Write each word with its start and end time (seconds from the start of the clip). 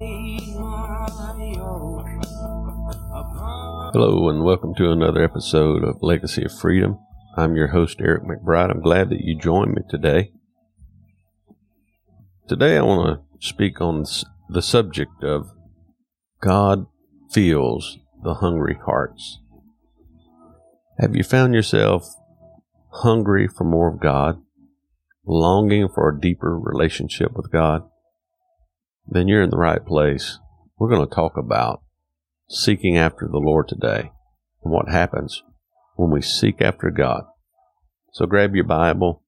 Hello, 0.00 1.96
and 4.28 4.44
welcome 4.44 4.72
to 4.76 4.92
another 4.92 5.24
episode 5.24 5.82
of 5.82 6.00
Legacy 6.02 6.44
of 6.44 6.56
Freedom. 6.56 7.00
I'm 7.36 7.56
your 7.56 7.66
host, 7.68 8.00
Eric 8.00 8.22
McBride. 8.22 8.70
I'm 8.70 8.80
glad 8.80 9.10
that 9.10 9.22
you 9.22 9.36
joined 9.36 9.74
me 9.74 9.82
today. 9.90 10.30
Today, 12.46 12.76
I 12.76 12.82
want 12.82 13.22
to 13.40 13.44
speak 13.44 13.80
on 13.80 14.04
the 14.48 14.62
subject 14.62 15.24
of 15.24 15.50
God 16.40 16.86
feels 17.32 17.98
the 18.22 18.34
hungry 18.34 18.78
hearts. 18.86 19.40
Have 21.00 21.16
you 21.16 21.24
found 21.24 21.54
yourself 21.54 22.04
hungry 22.90 23.48
for 23.48 23.64
more 23.64 23.92
of 23.92 23.98
God, 23.98 24.40
longing 25.26 25.88
for 25.88 26.08
a 26.08 26.20
deeper 26.20 26.56
relationship 26.56 27.32
with 27.34 27.50
God? 27.50 27.82
Then 29.10 29.26
you're 29.26 29.42
in 29.42 29.50
the 29.50 29.56
right 29.56 29.84
place. 29.84 30.38
We're 30.78 30.90
going 30.90 31.08
to 31.08 31.14
talk 31.14 31.36
about 31.36 31.82
seeking 32.48 32.98
after 32.98 33.26
the 33.26 33.38
Lord 33.38 33.68
today 33.68 34.12
and 34.62 34.72
what 34.72 34.90
happens 34.90 35.42
when 35.96 36.10
we 36.10 36.20
seek 36.20 36.60
after 36.60 36.90
God. 36.90 37.24
So 38.12 38.26
grab 38.26 38.54
your 38.54 38.64
Bible 38.64 39.22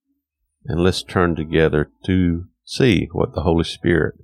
and 0.66 0.82
let's 0.82 1.02
turn 1.02 1.34
together 1.34 1.90
to 2.04 2.44
see 2.64 3.08
what 3.12 3.34
the 3.34 3.42
Holy 3.42 3.64
Spirit 3.64 4.16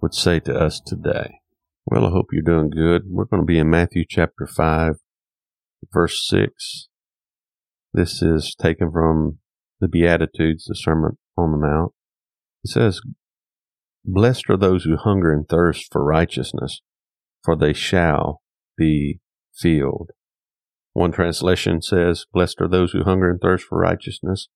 would 0.00 0.14
say 0.14 0.38
to 0.40 0.54
us 0.54 0.80
today. 0.80 1.40
Well, 1.86 2.06
I 2.06 2.10
hope 2.10 2.26
you're 2.32 2.42
doing 2.42 2.70
good. 2.70 3.02
We're 3.06 3.24
going 3.24 3.42
to 3.42 3.46
be 3.46 3.58
in 3.58 3.68
Matthew 3.68 4.04
chapter 4.08 4.46
5, 4.46 4.94
verse 5.92 6.26
6. 6.28 6.88
This 7.92 8.22
is 8.22 8.54
taken 8.58 8.90
from 8.90 9.38
the 9.80 9.88
Beatitudes, 9.88 10.66
the 10.66 10.74
Sermon 10.74 11.18
on 11.36 11.50
the 11.50 11.58
Mount. 11.58 11.92
It 12.62 12.70
says, 12.70 13.00
Blessed 14.04 14.50
are 14.50 14.56
those 14.56 14.84
who 14.84 14.96
hunger 14.96 15.32
and 15.32 15.48
thirst 15.48 15.90
for 15.90 16.04
righteousness, 16.04 16.82
for 17.42 17.56
they 17.56 17.72
shall 17.72 18.42
be 18.76 19.20
filled. 19.54 20.10
One 20.92 21.10
translation 21.10 21.80
says, 21.80 22.26
Blessed 22.32 22.60
are 22.60 22.68
those 22.68 22.92
who 22.92 23.04
hunger 23.04 23.30
and 23.30 23.40
thirst 23.40 23.64
for 23.64 23.78
righteousness, 23.78 24.48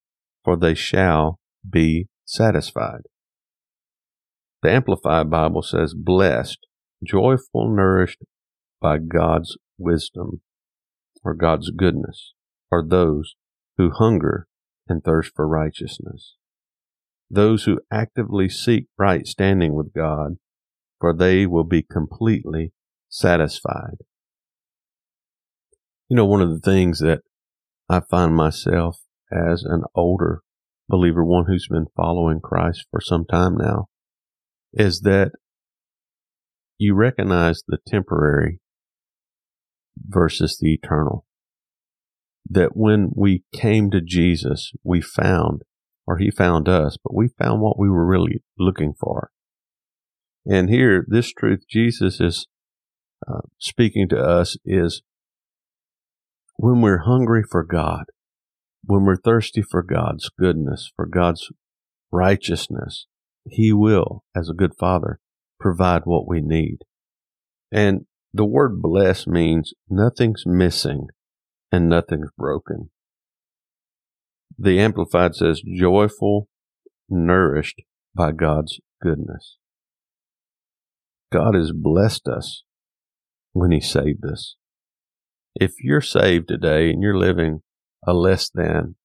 for 0.45 0.57
they 0.57 0.75
shall 0.75 1.39
be 1.69 2.09
satisfied. 2.25 3.03
The 4.63 4.71
Amplified 4.71 5.31
Bible 5.31 5.63
says, 5.63 5.95
Blessed, 5.95 6.67
joyful, 7.05 7.75
nourished 7.75 8.23
by 8.81 8.99
God's 8.99 9.57
wisdom 9.79 10.43
or 11.25 11.35
God's 11.35 11.71
goodness 11.71 12.35
are 12.71 12.87
those 12.87 13.35
who 13.77 13.91
hunger 13.91 14.47
and 14.89 15.03
thirst 15.03 15.33
for 15.35 15.49
righteousness. 15.49 16.37
Those 17.31 17.65
who 17.65 17.81
actively 17.93 18.49
seek 18.49 18.87
right 18.99 19.27
standing 19.27 19.75
with 19.75 19.93
God, 19.95 20.37
for 21.01 21.15
they 21.15 21.47
will 21.47 21.65
be 21.65 21.83
completely 21.83 22.73
satisfied. 23.09 23.99
You 26.09 26.17
know, 26.17 26.25
one 26.25 26.41
of 26.41 26.51
the 26.51 26.61
things 26.61 27.01
that 27.01 27.21
I 27.89 28.01
find 28.01 28.35
myself 28.35 29.01
as 29.31 29.63
an 29.63 29.83
older 29.95 30.41
believer, 30.89 31.25
one 31.25 31.45
who's 31.47 31.69
been 31.69 31.87
following 31.95 32.41
Christ 32.41 32.87
for 32.91 33.01
some 33.01 33.27
time 33.27 33.57
now, 33.57 33.89
is 34.73 35.01
that 35.01 35.33
you 36.79 36.95
recognize 36.95 37.63
the 37.67 37.79
temporary 37.87 38.61
versus 40.07 40.59
the 40.61 40.73
eternal. 40.73 41.27
That 42.49 42.71
when 42.75 43.11
we 43.15 43.45
came 43.53 43.91
to 43.91 44.01
Jesus, 44.01 44.73
we 44.83 45.03
found, 45.03 45.63
or 46.09 46.17
he 46.17 46.31
found 46.31 46.71
us, 46.71 46.97
but 47.05 47.15
we 47.15 47.29
found 47.39 47.61
what 47.61 47.79
we 47.79 47.87
were 47.87 48.07
really 48.07 48.43
looking 48.59 48.95
for. 48.99 49.31
And 50.47 50.71
here, 50.71 51.05
this 51.07 51.31
truth 51.31 51.65
Jesus 51.69 52.19
is 52.19 52.47
uh, 53.29 53.43
speaking 53.59 54.09
to 54.09 54.19
us 54.19 54.57
is 54.65 55.03
when 56.57 56.81
we're 56.81 57.05
hungry 57.05 57.43
for 57.49 57.63
God, 57.63 58.05
when 58.83 59.05
we're 59.05 59.19
thirsty 59.19 59.61
for 59.61 59.83
God's 59.83 60.31
goodness, 60.31 60.91
for 60.97 61.05
God's 61.05 61.53
righteousness, 62.11 63.07
He 63.45 63.71
will, 63.71 64.25
as 64.35 64.49
a 64.49 64.55
good 64.55 64.73
Father, 64.81 65.21
provide 65.61 66.03
what 66.07 66.27
we 66.27 66.41
need. 66.41 66.79
And 67.71 68.07
the 68.33 68.47
word 68.47 68.81
bless 68.81 69.27
means 69.27 69.75
nothing's 69.91 70.45
missing 70.47 71.09
and 71.71 71.87
nothing's 71.87 72.31
broken. 72.39 72.89
The 74.59 74.81
Amplified 74.81 75.37
says 75.37 75.63
joyful, 75.63 76.49
nourished 77.09 77.83
by 78.15 78.33
God's 78.33 78.81
goodness. 79.01 79.57
God 81.31 81.55
has 81.55 81.71
blessed 81.73 82.27
us 82.27 82.65
when 83.53 83.71
He 83.71 83.81
saved 83.81 84.25
us. 84.25 84.57
If 85.55 85.73
you're 85.83 86.01
saved 86.01 86.49
today 86.49 86.91
and 86.91 87.03
you're 87.03 87.17
living 87.17 87.61
a 88.05 88.13
less 88.13 88.51
than 88.53 88.97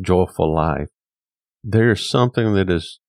joyful 0.00 0.54
life, 0.54 0.88
there's 1.64 2.08
something 2.08 2.54
that 2.54 2.70
is 2.70 3.00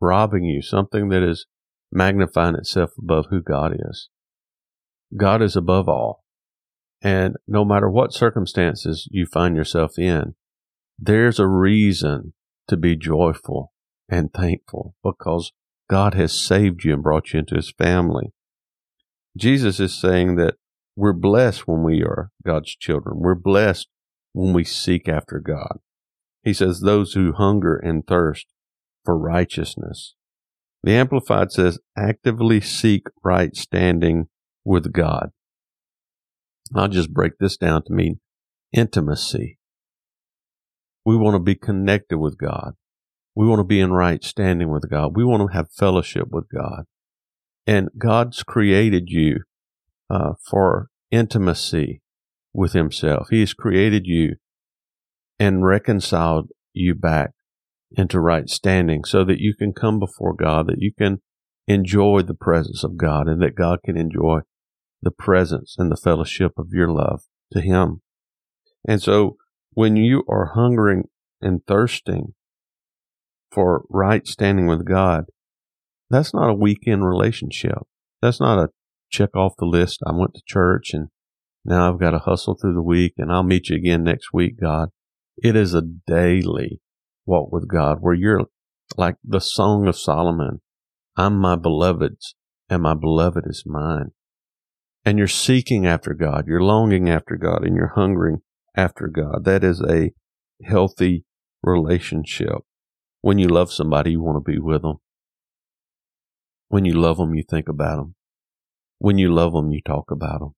robbing 0.00 0.44
you, 0.44 0.60
something 0.60 1.08
that 1.08 1.22
is 1.22 1.46
magnifying 1.90 2.56
itself 2.56 2.90
above 2.98 3.26
who 3.30 3.42
God 3.42 3.72
is. 3.74 4.10
God 5.16 5.40
is 5.40 5.56
above 5.56 5.88
all. 5.88 6.24
And 7.00 7.36
no 7.46 7.64
matter 7.64 7.88
what 7.88 8.12
circumstances 8.12 9.08
you 9.10 9.24
find 9.24 9.56
yourself 9.56 9.98
in, 9.98 10.34
there's 10.98 11.38
a 11.38 11.46
reason 11.46 12.34
to 12.66 12.76
be 12.76 12.96
joyful 12.96 13.72
and 14.08 14.32
thankful 14.32 14.94
because 15.02 15.52
God 15.88 16.14
has 16.14 16.38
saved 16.38 16.84
you 16.84 16.94
and 16.94 17.02
brought 17.02 17.32
you 17.32 17.40
into 17.40 17.54
his 17.54 17.70
family. 17.70 18.32
Jesus 19.36 19.78
is 19.80 19.98
saying 19.98 20.36
that 20.36 20.54
we're 20.96 21.12
blessed 21.12 21.68
when 21.68 21.82
we 21.82 22.02
are 22.02 22.30
God's 22.44 22.74
children. 22.74 23.18
We're 23.20 23.36
blessed 23.36 23.88
when 24.32 24.52
we 24.52 24.64
seek 24.64 25.08
after 25.08 25.38
God. 25.38 25.78
He 26.42 26.52
says, 26.52 26.80
those 26.80 27.12
who 27.12 27.32
hunger 27.32 27.76
and 27.76 28.06
thirst 28.06 28.46
for 29.04 29.16
righteousness. 29.16 30.14
The 30.82 30.92
Amplified 30.92 31.52
says, 31.52 31.78
actively 31.96 32.60
seek 32.60 33.06
right 33.22 33.54
standing 33.54 34.26
with 34.64 34.92
God. 34.92 35.30
I'll 36.74 36.88
just 36.88 37.12
break 37.12 37.38
this 37.38 37.56
down 37.56 37.84
to 37.84 37.92
mean 37.92 38.20
intimacy. 38.72 39.57
We 41.08 41.16
want 41.16 41.36
to 41.36 41.40
be 41.40 41.54
connected 41.54 42.18
with 42.18 42.36
God. 42.36 42.74
We 43.34 43.46
want 43.46 43.60
to 43.60 43.64
be 43.64 43.80
in 43.80 43.94
right 43.94 44.22
standing 44.22 44.70
with 44.70 44.90
God. 44.90 45.16
We 45.16 45.24
want 45.24 45.40
to 45.40 45.56
have 45.56 45.72
fellowship 45.72 46.28
with 46.30 46.44
God. 46.54 46.84
And 47.66 47.88
God's 47.96 48.42
created 48.42 49.04
you 49.08 49.44
uh, 50.10 50.34
for 50.50 50.88
intimacy 51.10 52.02
with 52.52 52.74
Himself. 52.74 53.28
He 53.30 53.40
has 53.40 53.54
created 53.54 54.02
you 54.04 54.36
and 55.38 55.64
reconciled 55.64 56.50
you 56.74 56.94
back 56.94 57.30
into 57.92 58.20
right 58.20 58.46
standing 58.50 59.02
so 59.02 59.24
that 59.24 59.40
you 59.40 59.54
can 59.54 59.72
come 59.72 59.98
before 59.98 60.34
God, 60.34 60.66
that 60.66 60.82
you 60.82 60.92
can 60.92 61.22
enjoy 61.66 62.20
the 62.20 62.34
presence 62.34 62.84
of 62.84 62.98
God, 62.98 63.28
and 63.28 63.40
that 63.40 63.56
God 63.56 63.78
can 63.82 63.96
enjoy 63.96 64.40
the 65.00 65.10
presence 65.10 65.74
and 65.78 65.90
the 65.90 65.96
fellowship 65.96 66.52
of 66.58 66.68
your 66.74 66.90
love 66.90 67.22
to 67.52 67.62
Him. 67.62 68.02
And 68.86 69.00
so 69.00 69.38
when 69.78 69.94
you 69.94 70.24
are 70.28 70.54
hungering 70.56 71.04
and 71.40 71.64
thirsting 71.68 72.34
for 73.52 73.84
right 73.88 74.26
standing 74.26 74.66
with 74.66 74.84
God, 74.84 75.26
that's 76.10 76.34
not 76.34 76.50
a 76.50 76.54
weekend 76.54 77.06
relationship. 77.06 77.78
That's 78.20 78.40
not 78.40 78.58
a 78.58 78.70
check 79.08 79.36
off 79.36 79.52
the 79.56 79.66
list. 79.66 80.00
I 80.04 80.10
went 80.10 80.34
to 80.34 80.42
church 80.44 80.92
and 80.92 81.10
now 81.64 81.88
I've 81.88 82.00
got 82.00 82.10
to 82.10 82.18
hustle 82.18 82.56
through 82.56 82.74
the 82.74 82.82
week 82.82 83.12
and 83.18 83.30
I'll 83.30 83.44
meet 83.44 83.68
you 83.68 83.76
again 83.76 84.02
next 84.02 84.32
week, 84.32 84.60
God. 84.60 84.88
It 85.40 85.54
is 85.54 85.74
a 85.74 85.82
daily 86.08 86.80
walk 87.24 87.52
with 87.52 87.68
God 87.68 87.98
where 88.00 88.14
you're 88.14 88.46
like 88.96 89.14
the 89.22 89.40
Song 89.40 89.86
of 89.86 89.96
Solomon. 89.96 90.60
I'm 91.16 91.38
my 91.38 91.54
beloved's 91.54 92.34
and 92.68 92.82
my 92.82 92.94
beloved 92.94 93.44
is 93.46 93.62
mine. 93.64 94.10
And 95.04 95.18
you're 95.18 95.28
seeking 95.28 95.86
after 95.86 96.14
God. 96.14 96.48
You're 96.48 96.64
longing 96.64 97.08
after 97.08 97.36
God 97.36 97.62
and 97.62 97.76
you're 97.76 97.92
hungering 97.94 98.40
after 98.78 99.08
God. 99.08 99.44
That 99.44 99.64
is 99.64 99.82
a 99.82 100.12
healthy 100.64 101.24
relationship. 101.62 102.58
When 103.20 103.38
you 103.38 103.48
love 103.48 103.72
somebody, 103.72 104.12
you 104.12 104.22
want 104.22 104.36
to 104.36 104.52
be 104.52 104.58
with 104.60 104.82
them. 104.82 104.98
When 106.68 106.84
you 106.84 106.92
love 106.92 107.16
them, 107.16 107.34
you 107.34 107.42
think 107.42 107.68
about 107.68 107.96
them. 107.96 108.14
When 108.98 109.18
you 109.18 109.34
love 109.34 109.52
them, 109.52 109.72
you 109.72 109.80
talk 109.84 110.10
about 110.10 110.38
them. 110.38 110.54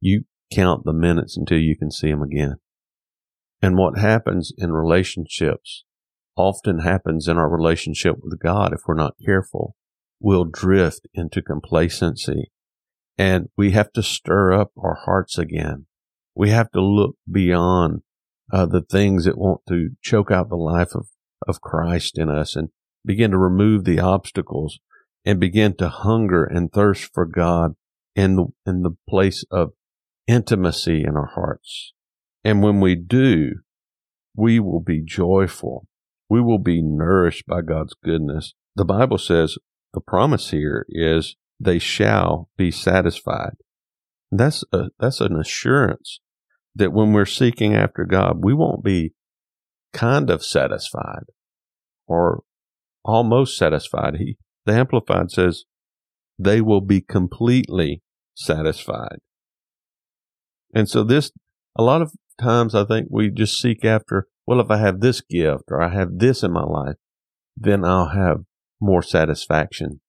You 0.00 0.24
count 0.52 0.84
the 0.84 0.92
minutes 0.94 1.36
until 1.36 1.58
you 1.58 1.76
can 1.76 1.90
see 1.90 2.10
them 2.10 2.22
again. 2.22 2.56
And 3.60 3.76
what 3.76 3.98
happens 3.98 4.52
in 4.56 4.72
relationships 4.72 5.84
often 6.36 6.80
happens 6.80 7.28
in 7.28 7.36
our 7.36 7.48
relationship 7.48 8.16
with 8.22 8.38
God 8.40 8.72
if 8.72 8.80
we're 8.86 8.94
not 8.94 9.14
careful. 9.24 9.76
We'll 10.18 10.44
drift 10.44 11.06
into 11.12 11.42
complacency 11.42 12.50
and 13.18 13.48
we 13.56 13.72
have 13.72 13.92
to 13.92 14.02
stir 14.02 14.52
up 14.52 14.72
our 14.78 14.98
hearts 15.04 15.36
again. 15.38 15.86
We 16.34 16.50
have 16.50 16.70
to 16.72 16.80
look 16.80 17.16
beyond 17.30 18.02
uh, 18.52 18.66
the 18.66 18.82
things 18.82 19.24
that 19.24 19.38
want 19.38 19.60
to 19.68 19.90
choke 20.02 20.30
out 20.30 20.48
the 20.48 20.56
life 20.56 20.94
of, 20.94 21.08
of 21.46 21.60
Christ 21.60 22.18
in 22.18 22.28
us 22.28 22.56
and 22.56 22.70
begin 23.04 23.30
to 23.30 23.38
remove 23.38 23.84
the 23.84 24.00
obstacles 24.00 24.78
and 25.24 25.40
begin 25.40 25.74
to 25.76 25.88
hunger 25.88 26.44
and 26.44 26.72
thirst 26.72 27.12
for 27.12 27.24
God 27.24 27.76
in 28.14 28.36
the, 28.36 28.46
in 28.66 28.82
the 28.82 28.96
place 29.08 29.44
of 29.50 29.72
intimacy 30.26 31.02
in 31.02 31.16
our 31.16 31.30
hearts. 31.34 31.92
And 32.44 32.62
when 32.62 32.80
we 32.80 32.94
do, 32.94 33.60
we 34.36 34.60
will 34.60 34.80
be 34.80 35.02
joyful. 35.02 35.86
We 36.28 36.40
will 36.40 36.58
be 36.58 36.82
nourished 36.82 37.46
by 37.46 37.62
God's 37.62 37.94
goodness. 38.02 38.54
The 38.76 38.84
Bible 38.84 39.18
says 39.18 39.56
the 39.92 40.00
promise 40.00 40.50
here 40.50 40.84
is 40.88 41.36
they 41.60 41.78
shall 41.78 42.48
be 42.56 42.70
satisfied. 42.70 43.52
That's 44.30 44.64
a, 44.72 44.90
that's 44.98 45.20
an 45.20 45.36
assurance 45.36 46.20
that 46.74 46.92
when 46.92 47.12
we're 47.12 47.26
seeking 47.26 47.74
after 47.74 48.04
God, 48.04 48.44
we 48.44 48.54
won't 48.54 48.82
be 48.82 49.12
kind 49.92 50.30
of 50.30 50.44
satisfied 50.44 51.24
or 52.06 52.42
almost 53.04 53.56
satisfied. 53.56 54.16
He, 54.16 54.36
the 54.66 54.72
Amplified 54.72 55.30
says 55.30 55.64
they 56.38 56.60
will 56.60 56.80
be 56.80 57.00
completely 57.00 58.02
satisfied. 58.34 59.18
And 60.74 60.88
so 60.88 61.04
this, 61.04 61.30
a 61.76 61.82
lot 61.82 62.02
of 62.02 62.12
times 62.40 62.74
I 62.74 62.84
think 62.84 63.08
we 63.10 63.30
just 63.30 63.60
seek 63.60 63.84
after, 63.84 64.26
well, 64.46 64.60
if 64.60 64.70
I 64.70 64.78
have 64.78 65.00
this 65.00 65.20
gift 65.20 65.64
or 65.68 65.80
I 65.80 65.90
have 65.90 66.18
this 66.18 66.42
in 66.42 66.52
my 66.52 66.64
life, 66.64 66.96
then 67.56 67.84
I'll 67.84 68.08
have 68.08 68.38
more 68.80 69.02
satisfaction. 69.02 70.00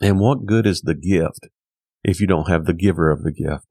And 0.00 0.20
what 0.20 0.44
good 0.44 0.66
is 0.66 0.82
the 0.82 0.94
gift 0.94 1.48
if 2.04 2.20
you 2.20 2.26
don't 2.26 2.50
have 2.50 2.66
the 2.66 2.74
giver 2.74 3.10
of 3.10 3.22
the 3.22 3.32
gift? 3.32 3.66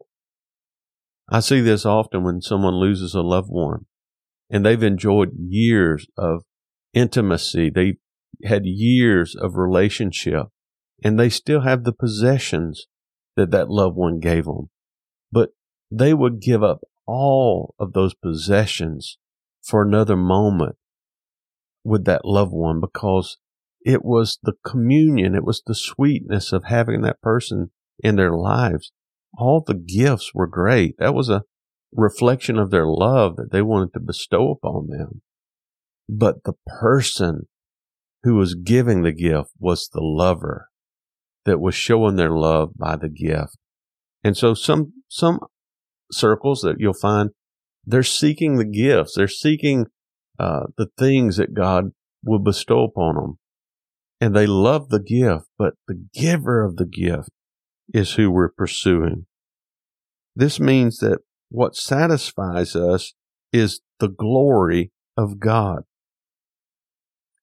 I 1.29 1.39
see 1.39 1.61
this 1.61 1.85
often 1.85 2.23
when 2.23 2.41
someone 2.41 2.75
loses 2.75 3.15
a 3.15 3.21
loved 3.21 3.49
one 3.49 3.85
and 4.49 4.65
they've 4.65 4.83
enjoyed 4.83 5.31
years 5.37 6.07
of 6.17 6.43
intimacy. 6.93 7.69
They 7.69 7.97
had 8.43 8.65
years 8.65 9.35
of 9.35 9.55
relationship 9.55 10.47
and 11.03 11.19
they 11.19 11.29
still 11.29 11.61
have 11.61 11.83
the 11.83 11.93
possessions 11.93 12.87
that 13.35 13.51
that 13.51 13.69
loved 13.69 13.95
one 13.95 14.19
gave 14.19 14.45
them. 14.45 14.69
But 15.31 15.49
they 15.91 16.13
would 16.13 16.41
give 16.41 16.63
up 16.63 16.81
all 17.07 17.75
of 17.79 17.93
those 17.93 18.13
possessions 18.13 19.17
for 19.61 19.81
another 19.81 20.15
moment 20.15 20.75
with 21.83 22.05
that 22.05 22.25
loved 22.25 22.51
one 22.51 22.79
because 22.79 23.37
it 23.83 24.03
was 24.03 24.39
the 24.41 24.53
communion, 24.65 25.35
it 25.35 25.43
was 25.43 25.61
the 25.65 25.75
sweetness 25.75 26.51
of 26.51 26.65
having 26.65 27.01
that 27.01 27.21
person 27.21 27.71
in 27.99 28.15
their 28.15 28.35
lives. 28.35 28.91
All 29.37 29.63
the 29.65 29.73
gifts 29.73 30.31
were 30.33 30.47
great. 30.47 30.95
That 30.97 31.13
was 31.13 31.29
a 31.29 31.43
reflection 31.91 32.57
of 32.57 32.71
their 32.71 32.85
love 32.85 33.35
that 33.37 33.51
they 33.51 33.61
wanted 33.61 33.93
to 33.93 33.99
bestow 33.99 34.51
upon 34.51 34.87
them. 34.87 35.21
But 36.07 36.43
the 36.43 36.53
person 36.79 37.47
who 38.23 38.35
was 38.35 38.55
giving 38.55 39.01
the 39.01 39.11
gift 39.11 39.49
was 39.59 39.89
the 39.89 40.01
lover 40.01 40.69
that 41.45 41.59
was 41.59 41.75
showing 41.75 42.15
their 42.15 42.31
love 42.31 42.71
by 42.75 42.95
the 42.95 43.09
gift. 43.09 43.57
And 44.23 44.35
so 44.35 44.53
some, 44.53 44.93
some 45.07 45.39
circles 46.11 46.61
that 46.61 46.77
you'll 46.79 46.93
find, 46.93 47.31
they're 47.85 48.03
seeking 48.03 48.57
the 48.57 48.65
gifts. 48.65 49.13
They're 49.15 49.27
seeking, 49.27 49.85
uh, 50.39 50.67
the 50.77 50.87
things 50.97 51.37
that 51.37 51.53
God 51.53 51.91
will 52.23 52.39
bestow 52.39 52.83
upon 52.83 53.15
them. 53.15 53.39
And 54.19 54.35
they 54.35 54.47
love 54.47 54.89
the 54.89 55.01
gift, 55.01 55.45
but 55.57 55.73
the 55.87 56.07
giver 56.13 56.63
of 56.63 56.77
the 56.77 56.85
gift 56.85 57.29
is 57.93 58.13
who 58.13 58.31
we're 58.31 58.49
pursuing. 58.49 59.25
This 60.35 60.59
means 60.59 60.99
that 60.99 61.19
what 61.49 61.75
satisfies 61.75 62.75
us 62.75 63.13
is 63.53 63.81
the 63.99 64.09
glory 64.09 64.91
of 65.15 65.39
God. 65.39 65.83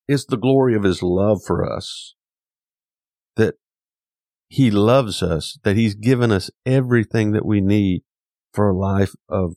It's 0.09 0.27
the 0.27 0.37
glory 0.37 0.75
of 0.75 0.83
his 0.83 1.03
love 1.03 1.43
for 1.47 1.65
us. 1.65 2.15
That 3.37 3.55
he 4.49 4.71
loves 4.71 5.23
us, 5.23 5.59
that 5.63 5.77
he's 5.77 5.95
given 5.95 6.31
us 6.31 6.51
everything 6.67 7.33
that 7.33 7.47
we 7.47 7.61
need 7.63 8.03
for 8.53 8.69
a 8.69 8.77
life 8.77 9.15
of 9.29 9.55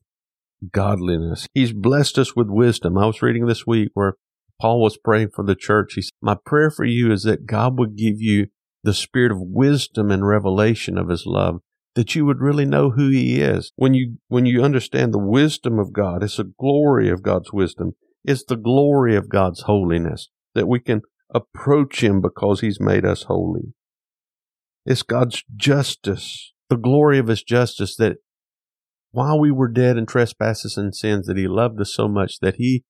godliness. 0.72 1.48
He's 1.54 1.74
blessed 1.74 2.18
us 2.18 2.36
with 2.36 2.48
wisdom. 2.50 2.98
I 2.98 3.06
was 3.06 3.22
reading 3.22 3.46
this 3.46 3.68
week 3.68 3.90
where 3.94 4.16
Paul 4.62 4.82
was 4.82 4.98
praying 4.98 5.32
for 5.36 5.44
the 5.44 5.56
church. 5.56 5.94
He 5.96 6.02
said, 6.04 6.12
My 6.22 6.38
prayer 6.46 6.72
for 6.72 6.86
you 6.86 7.12
is 7.12 7.24
that 7.24 7.46
God 7.46 7.78
would 7.78 7.98
give 7.98 8.22
you 8.22 8.48
the 8.86 8.94
spirit 8.94 9.32
of 9.32 9.40
wisdom 9.42 10.12
and 10.12 10.28
revelation 10.28 10.98
of 10.98 11.10
his 11.10 11.26
love, 11.26 11.60
that 11.96 12.14
you 12.14 12.26
would 12.26 12.40
really 12.40 12.66
know 12.66 12.92
who 12.92 13.10
he 13.10 13.42
is. 13.42 13.72
When 13.76 13.94
you, 13.94 14.18
when 14.28 14.46
you 14.46 14.64
understand 14.64 15.14
the 15.14 15.20
wisdom 15.20 15.80
of 15.80 15.92
God, 15.92 16.24
it's 16.24 16.38
the 16.38 16.52
glory 16.60 17.10
of 17.10 17.24
God's 17.24 17.52
wisdom. 17.52 17.94
It's 18.24 18.44
the 18.44 18.56
glory 18.56 19.16
of 19.16 19.30
God's 19.30 19.62
holiness 19.62 20.30
that 20.54 20.68
we 20.68 20.80
can 20.80 21.02
approach 21.34 22.04
him 22.04 22.22
because 22.22 22.62
he's 22.62 22.80
made 22.80 23.06
us 23.06 23.24
holy. 23.24 23.74
It's 24.86 25.04
God's 25.04 25.44
justice, 25.56 26.54
the 26.70 26.78
glory 26.78 27.18
of 27.18 27.28
his 27.28 27.42
justice 27.42 27.96
that 27.98 28.18
while 29.12 29.40
we 29.40 29.50
were 29.50 29.68
dead 29.68 29.98
in 29.98 30.06
trespasses 30.06 30.78
and 30.78 30.94
sins, 30.94 31.26
that 31.26 31.38
he 31.38 31.48
loved 31.48 31.80
us 31.82 31.94
so 31.94 32.08
much 32.08 32.40
that 32.42 32.56
he 32.56 32.84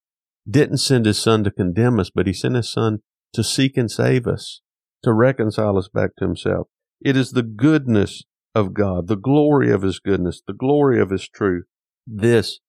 didn't 0.49 0.77
send 0.77 1.05
his 1.05 1.19
son 1.21 1.43
to 1.43 1.51
condemn 1.51 1.99
us, 1.99 2.09
but 2.09 2.27
he 2.27 2.33
sent 2.33 2.55
his 2.55 2.71
son 2.71 2.99
to 3.33 3.43
seek 3.43 3.77
and 3.77 3.89
save 3.89 4.27
us, 4.27 4.61
to 5.05 5.13
reconcile 5.13 5.77
us 5.77 5.87
back 5.87 6.15
to 6.17 6.25
himself. 6.25 6.67
It 6.99 7.15
is 7.15 7.31
the 7.31 7.43
goodness 7.43 8.23
of 8.53 8.73
God, 8.73 9.07
the 9.07 9.15
glory 9.15 9.71
of 9.71 9.81
his 9.81 9.99
goodness, 9.99 10.41
the 10.45 10.53
glory 10.53 10.99
of 10.99 11.11
his 11.11 11.29
truth. 11.29 11.65
This 12.05 12.59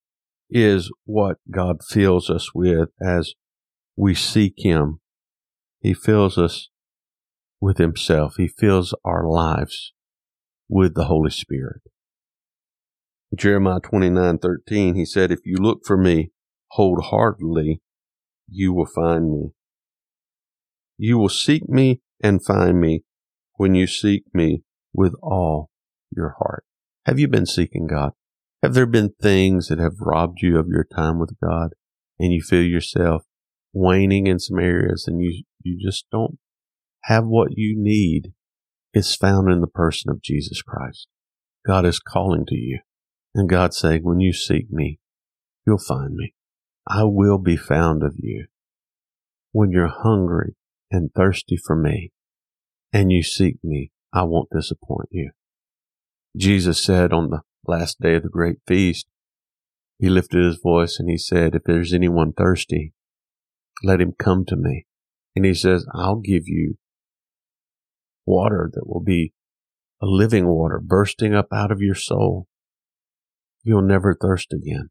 is 0.50 0.92
what 1.04 1.38
God 1.50 1.78
fills 1.82 2.30
us 2.30 2.54
with 2.54 2.90
as 3.02 3.34
we 3.96 4.14
seek 4.14 4.54
him. 4.58 5.00
He 5.80 5.94
fills 5.94 6.38
us 6.38 6.68
with 7.60 7.78
himself. 7.78 8.34
He 8.36 8.48
fills 8.48 8.94
our 9.04 9.26
lives 9.26 9.92
with 10.68 10.94
the 10.94 11.04
Holy 11.04 11.30
Spirit. 11.30 11.82
Jeremiah 13.34 13.80
29:13 13.80 14.96
he 14.96 15.04
said, 15.04 15.30
If 15.30 15.40
you 15.44 15.56
look 15.56 15.80
for 15.84 15.96
me 15.96 16.30
wholeheartedly, 16.72 17.80
you 18.48 18.72
will 18.72 18.86
find 18.86 19.32
me. 19.32 19.50
You 20.98 21.18
will 21.18 21.28
seek 21.28 21.68
me 21.68 22.02
and 22.22 22.44
find 22.44 22.80
me 22.80 23.04
when 23.54 23.74
you 23.74 23.86
seek 23.86 24.24
me 24.32 24.62
with 24.92 25.14
all 25.22 25.70
your 26.10 26.36
heart. 26.38 26.64
Have 27.04 27.18
you 27.18 27.28
been 27.28 27.46
seeking 27.46 27.86
God? 27.86 28.12
Have 28.62 28.74
there 28.74 28.86
been 28.86 29.12
things 29.20 29.68
that 29.68 29.78
have 29.78 30.00
robbed 30.00 30.38
you 30.42 30.58
of 30.58 30.68
your 30.68 30.84
time 30.84 31.18
with 31.18 31.36
God 31.42 31.70
and 32.18 32.32
you 32.32 32.42
feel 32.42 32.62
yourself 32.62 33.24
waning 33.72 34.26
in 34.26 34.38
some 34.38 34.58
areas 34.58 35.04
and 35.06 35.22
you, 35.22 35.44
you 35.62 35.78
just 35.80 36.06
don't 36.10 36.38
have 37.04 37.24
what 37.26 37.56
you 37.56 37.74
need? 37.78 38.32
It's 38.92 39.14
found 39.14 39.50
in 39.50 39.60
the 39.60 39.66
person 39.66 40.10
of 40.10 40.22
Jesus 40.22 40.62
Christ. 40.62 41.06
God 41.66 41.84
is 41.84 42.00
calling 42.00 42.46
to 42.46 42.56
you. 42.56 42.80
And 43.34 43.48
God 43.48 43.74
saying, 43.74 44.02
when 44.02 44.20
you 44.20 44.32
seek 44.32 44.70
me, 44.70 44.98
you'll 45.66 45.78
find 45.78 46.14
me. 46.14 46.32
I 46.88 47.02
will 47.04 47.38
be 47.38 47.56
found 47.56 48.02
of 48.02 48.14
you. 48.18 48.46
When 49.52 49.70
you're 49.70 49.92
hungry 49.92 50.54
and 50.90 51.10
thirsty 51.14 51.56
for 51.56 51.76
me 51.76 52.12
and 52.92 53.12
you 53.12 53.22
seek 53.22 53.56
me, 53.62 53.90
I 54.12 54.22
won't 54.22 54.50
disappoint 54.50 55.08
you. 55.10 55.32
Jesus 56.36 56.82
said 56.82 57.12
on 57.12 57.30
the 57.30 57.40
last 57.66 58.00
day 58.00 58.14
of 58.14 58.22
the 58.22 58.28
great 58.28 58.58
feast, 58.66 59.06
he 59.98 60.08
lifted 60.08 60.44
his 60.44 60.58
voice 60.62 60.98
and 60.98 61.08
he 61.08 61.18
said, 61.18 61.54
if 61.54 61.64
there's 61.64 61.92
anyone 61.92 62.32
thirsty, 62.32 62.92
let 63.82 64.00
him 64.00 64.12
come 64.18 64.44
to 64.46 64.56
me. 64.56 64.86
And 65.34 65.44
he 65.44 65.54
says, 65.54 65.86
I'll 65.94 66.20
give 66.20 66.44
you 66.46 66.76
water 68.24 68.70
that 68.72 68.86
will 68.86 69.02
be 69.02 69.32
a 70.02 70.06
living 70.06 70.46
water 70.46 70.80
bursting 70.82 71.34
up 71.34 71.48
out 71.52 71.70
of 71.70 71.80
your 71.80 71.94
soul 71.94 72.46
you'll 73.66 73.82
never 73.82 74.14
thirst 74.14 74.52
again. 74.52 74.90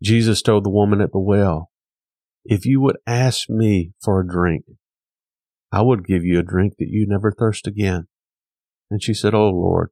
Jesus 0.00 0.40
told 0.40 0.64
the 0.64 0.70
woman 0.70 1.00
at 1.00 1.10
the 1.10 1.18
well, 1.18 1.71
if 2.44 2.66
you 2.66 2.80
would 2.80 2.96
ask 3.06 3.48
me 3.48 3.92
for 4.02 4.20
a 4.20 4.26
drink, 4.26 4.64
I 5.70 5.82
would 5.82 6.06
give 6.06 6.24
you 6.24 6.38
a 6.38 6.44
drink 6.44 6.74
that 6.78 6.88
you 6.88 7.06
never 7.08 7.32
thirst 7.32 7.66
again. 7.66 8.08
And 8.90 9.02
she 9.02 9.14
said, 9.14 9.34
Oh 9.34 9.50
Lord, 9.50 9.90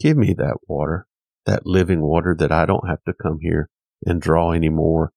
give 0.00 0.16
me 0.16 0.34
that 0.34 0.58
water, 0.66 1.06
that 1.46 1.66
living 1.66 2.02
water 2.02 2.36
that 2.38 2.52
I 2.52 2.66
don't 2.66 2.88
have 2.88 3.02
to 3.04 3.14
come 3.14 3.38
here 3.40 3.70
and 4.04 4.20
draw 4.20 4.52
anymore. 4.52 5.12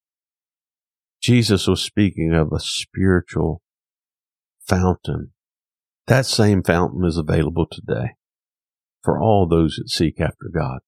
Jesus 1.22 1.68
was 1.68 1.82
speaking 1.82 2.34
of 2.34 2.54
a 2.54 2.60
spiritual 2.60 3.62
fountain. 4.68 5.34
That 6.08 6.26
same 6.26 6.64
fountain 6.64 7.06
is 7.06 7.18
available 7.18 7.68
today 7.70 8.16
for 9.04 9.22
all 9.22 9.48
those 9.48 9.76
that 9.76 9.90
seek 9.90 10.22
after 10.22 10.50
God 10.54 10.80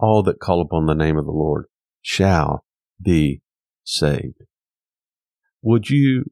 all 0.00 0.22
that 0.24 0.40
call 0.40 0.60
upon 0.60 0.86
the 0.86 0.94
name 0.94 1.16
of 1.16 1.24
the 1.24 1.30
Lord 1.30 1.66
shall 2.02 2.64
be 3.00 3.42
saved. 3.84 4.42
Would 5.66 5.88
you 5.88 6.24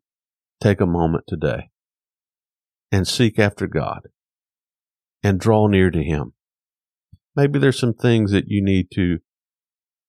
take 0.61 0.83
a 0.83 0.87
moment 0.87 1.25
today 1.27 1.71
and 2.91 3.09
seek 3.09 3.39
after 3.39 3.67
God 3.67 4.09
and 5.23 5.41
draw 5.41 5.69
near 5.69 5.91
to 5.91 6.03
Him? 6.03 6.35
Maybe 7.35 7.59
there's 7.59 7.81
some 7.81 7.95
things 7.95 8.33
that 8.33 8.49
you 8.49 8.62
need 8.62 8.89
to 8.93 9.21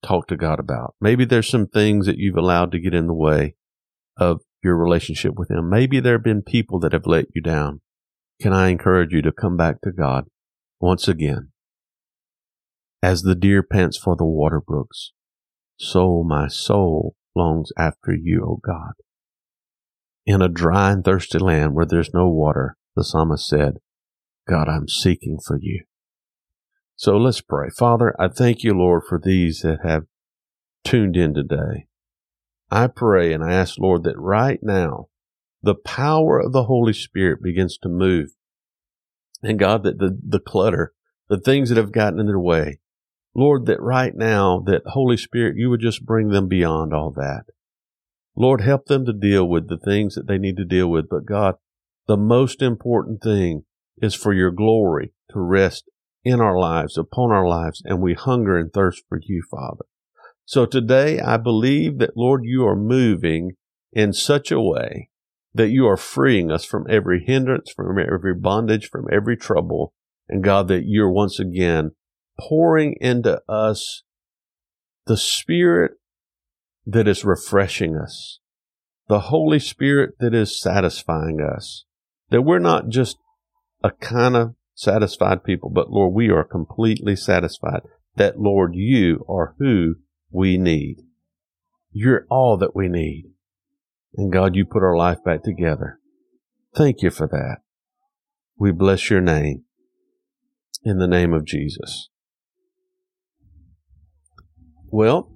talk 0.06 0.28
to 0.28 0.36
God 0.36 0.60
about. 0.60 0.96
Maybe 1.00 1.24
there's 1.24 1.48
some 1.48 1.68
things 1.68 2.06
that 2.06 2.18
you've 2.18 2.36
allowed 2.36 2.74
to 2.74 2.82
get 2.82 2.94
in 2.94 3.08
the 3.08 3.14
way 3.14 3.56
of 4.18 4.42
your 4.62 4.76
relationship 4.76 5.36
with 5.38 5.50
Him. 5.50 5.70
Maybe 5.70 6.02
there 6.02 6.16
have 6.16 6.24
been 6.26 6.42
people 6.42 6.82
that 6.82 6.92
have 6.92 7.08
let 7.08 7.28
you 7.34 7.42
down. 7.42 7.80
Can 8.42 8.52
I 8.52 8.68
encourage 8.68 9.14
you 9.14 9.22
to 9.22 9.32
come 9.32 9.56
back 9.56 9.80
to 9.84 9.94
God 9.94 10.26
once 10.82 11.08
again? 11.08 11.52
As 13.02 13.22
the 13.22 13.36
deer 13.36 13.64
pants 13.64 13.98
for 13.98 14.18
the 14.18 14.26
water 14.26 14.60
brooks, 14.60 15.14
so 15.78 16.26
my 16.28 16.50
soul 16.50 17.16
longs 17.34 17.70
after 17.78 18.14
you, 18.14 18.44
O 18.44 18.60
God. 18.62 18.96
In 20.26 20.42
a 20.42 20.48
dry 20.48 20.92
and 20.92 21.04
thirsty 21.04 21.38
land 21.38 21.76
where 21.76 21.86
there's 21.86 22.14
no 22.14 22.30
water, 22.30 22.78
the 22.96 23.04
psalmist 23.04 23.48
said, 23.48 23.80
God, 24.48 24.70
I'm 24.70 24.88
seeking 24.88 25.38
for 25.46 25.58
you. 25.62 25.84
So 26.96 27.18
let's 27.18 27.42
pray. 27.42 27.70
Father, 27.78 28.16
I 28.20 28.30
thank 28.30 28.64
you, 28.64 28.74
Lord, 28.74 29.04
for 29.08 29.20
these 29.22 29.62
that 29.62 29.80
have 29.84 30.04
tuned 30.86 31.18
in 31.18 31.34
today. 31.34 31.88
I 32.72 32.88
pray 32.88 33.34
and 33.34 33.44
I 33.44 33.54
ask, 33.54 33.78
Lord, 33.78 34.04
that 34.04 34.18
right 34.18 34.60
now 34.62 35.08
the 35.62 35.76
power 35.76 36.40
of 36.40 36.52
the 36.52 36.66
Holy 36.66 36.94
Spirit 36.94 37.42
begins 37.42 37.78
to 37.80 37.90
move. 37.90 38.30
And 39.42 39.60
God, 39.60 39.84
that 39.84 40.00
the, 40.00 40.18
the 40.26 40.40
clutter, 40.40 40.94
the 41.30 41.40
things 41.40 41.70
that 41.70 41.78
have 41.78 41.92
gotten 41.92 42.20
in 42.20 42.28
their 42.28 42.40
way, 42.40 42.80
Lord, 43.36 43.66
that 43.66 43.82
right 43.82 44.16
now, 44.16 44.64
that 44.68 44.84
Holy 44.86 45.18
Spirit, 45.18 45.56
you 45.58 45.70
would 45.70 45.82
just 45.82 46.06
bring 46.06 46.30
them 46.30 46.48
beyond 46.48 46.94
all 46.94 47.12
that. 47.12 47.46
Lord, 48.36 48.62
help 48.62 48.86
them 48.86 49.06
to 49.06 49.14
deal 49.14 49.48
with 49.48 49.70
the 49.70 49.78
things 49.78 50.16
that 50.16 50.28
they 50.28 50.38
need 50.38 50.58
to 50.58 50.66
deal 50.66 50.90
with. 50.90 51.10
But 51.10 51.26
God, 51.26 51.56
the 52.08 52.18
most 52.18 52.62
important 52.62 53.22
thing 53.22 53.66
is 54.02 54.16
for 54.16 54.34
your 54.34 54.52
glory 54.52 55.14
to 55.32 55.40
rest 55.40 55.90
in 56.24 56.42
our 56.42 56.58
lives, 56.58 56.98
upon 56.98 57.32
our 57.32 57.48
lives, 57.48 57.82
and 57.86 58.02
we 58.02 58.14
hunger 58.14 58.58
and 58.58 58.72
thirst 58.72 59.04
for 59.08 59.20
you, 59.22 59.44
Father. 59.52 59.86
So 60.46 60.66
today 60.66 61.20
I 61.20 61.38
believe 61.38 62.00
that, 62.00 62.18
Lord, 62.18 62.42
you 62.44 62.66
are 62.66 62.76
moving 62.76 63.52
in 63.92 64.14
such 64.14 64.52
a 64.52 64.60
way 64.60 65.10
that 65.54 65.70
you 65.70 65.88
are 65.88 65.98
freeing 65.98 66.52
us 66.52 66.66
from 66.66 66.88
every 66.90 67.24
hindrance, 67.24 67.72
from 67.72 67.98
every 68.00 68.34
bondage, 68.34 68.90
from 68.90 69.06
every 69.12 69.38
trouble. 69.38 69.94
And 70.28 70.44
God, 70.44 70.68
that 70.70 70.86
you're 70.86 71.12
once 71.12 71.40
again 71.40 71.92
pouring 72.40 72.96
into 73.00 73.42
us 73.48 74.04
the 75.06 75.18
Spirit 75.18 75.92
that 76.86 77.08
is 77.08 77.24
refreshing 77.24 77.98
us, 77.98 78.40
the 79.08 79.22
Holy 79.22 79.60
Spirit 79.60 80.16
that 80.20 80.34
is 80.34 80.60
satisfying 80.60 81.40
us, 81.42 81.86
that 82.30 82.42
we're 82.42 82.60
not 82.60 82.90
just 82.90 83.18
a 83.84 83.92
kind 83.92 84.36
of 84.36 84.56
satisfied 84.76 85.44
people, 85.44 85.70
but 85.70 85.92
Lord, 85.92 86.14
we 86.14 86.30
are 86.30 86.44
completely 86.44 87.16
satisfied 87.16 87.82
that, 88.16 88.40
Lord, 88.40 88.76
you 88.76 89.26
are 89.30 89.56
who 89.60 89.96
we 90.32 90.58
need. 90.58 90.98
You're 91.92 92.26
all 92.30 92.58
that 92.58 92.76
we 92.76 92.88
need. 92.88 93.32
And 94.16 94.32
God, 94.32 94.56
you 94.56 94.66
put 94.66 94.84
our 94.84 94.96
life 94.96 95.24
back 95.24 95.44
together. 95.44 96.00
Thank 96.76 97.02
you 97.02 97.10
for 97.10 97.28
that. 97.28 97.58
We 98.58 98.72
bless 98.72 99.10
your 99.10 99.22
name 99.22 99.64
in 100.84 100.98
the 100.98 101.08
name 101.08 101.34
of 101.34 101.46
Jesus. 101.46 102.10
Well, 104.88 105.33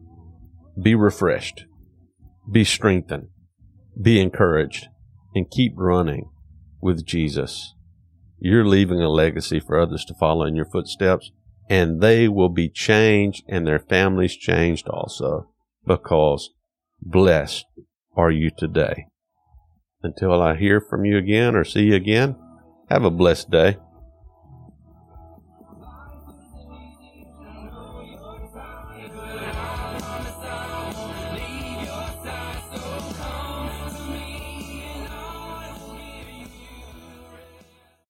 be 0.79 0.95
refreshed, 0.95 1.65
be 2.51 2.63
strengthened, 2.63 3.29
be 3.99 4.19
encouraged, 4.19 4.87
and 5.33 5.49
keep 5.49 5.73
running 5.75 6.29
with 6.81 7.05
Jesus. 7.05 7.73
You're 8.39 8.65
leaving 8.65 9.01
a 9.01 9.09
legacy 9.09 9.59
for 9.59 9.79
others 9.79 10.05
to 10.05 10.13
follow 10.13 10.45
in 10.45 10.55
your 10.55 10.69
footsteps, 10.69 11.31
and 11.69 12.01
they 12.01 12.27
will 12.27 12.49
be 12.49 12.69
changed 12.69 13.43
and 13.47 13.65
their 13.65 13.79
families 13.79 14.35
changed 14.35 14.87
also 14.87 15.49
because 15.85 16.51
blessed 17.01 17.65
are 18.15 18.31
you 18.31 18.51
today. 18.55 19.07
Until 20.03 20.41
I 20.41 20.55
hear 20.55 20.79
from 20.79 21.05
you 21.05 21.17
again 21.17 21.55
or 21.55 21.63
see 21.63 21.85
you 21.85 21.95
again, 21.95 22.35
have 22.89 23.03
a 23.03 23.11
blessed 23.11 23.49
day. 23.49 23.77